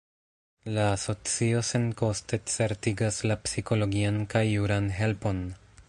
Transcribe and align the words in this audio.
La 0.77 0.85
asocio 0.93 1.59
senkoste 1.67 2.39
certigas 2.55 3.21
la 3.33 3.39
psikologian 3.45 4.19
kaj 4.35 4.43
juran 4.49 4.91
helpon. 5.03 5.45